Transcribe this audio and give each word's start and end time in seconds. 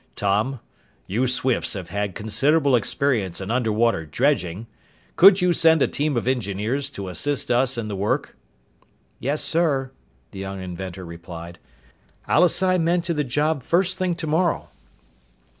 "Tom, 0.15 0.59
you 1.05 1.27
Swifts 1.27 1.73
have 1.73 1.89
had 1.89 2.15
considerable 2.15 2.75
experience 2.75 3.39
in 3.39 3.51
undersea 3.51 4.07
dredging. 4.09 4.65
Could 5.15 5.41
you 5.41 5.53
send 5.53 5.83
a 5.83 5.87
team 5.87 6.17
of 6.17 6.27
engineers 6.27 6.89
to 6.89 7.07
assist 7.07 7.51
us 7.51 7.77
in 7.77 7.87
the 7.87 7.95
work?" 7.95 8.35
"Yes, 9.19 9.43
sir," 9.43 9.91
the 10.31 10.39
young 10.39 10.59
inventor 10.59 11.05
replied. 11.05 11.59
"I'll 12.27 12.43
assign 12.45 12.83
men 12.83 13.03
to 13.03 13.13
the 13.13 13.23
job 13.23 13.61
first 13.61 13.99
thing 13.99 14.15
tomorrow." 14.15 14.69